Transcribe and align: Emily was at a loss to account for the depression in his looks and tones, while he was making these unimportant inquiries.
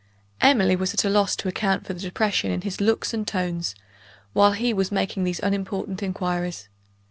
Emily 0.41 0.75
was 0.75 0.95
at 0.95 1.05
a 1.05 1.11
loss 1.11 1.35
to 1.35 1.47
account 1.47 1.85
for 1.85 1.93
the 1.93 1.99
depression 1.99 2.49
in 2.49 2.61
his 2.61 2.81
looks 2.81 3.13
and 3.13 3.27
tones, 3.27 3.75
while 4.33 4.53
he 4.53 4.73
was 4.73 4.91
making 4.91 5.25
these 5.25 5.39
unimportant 5.41 6.01
inquiries. 6.01 6.69